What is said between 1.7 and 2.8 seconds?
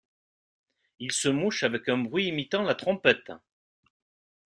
un bruit imitant la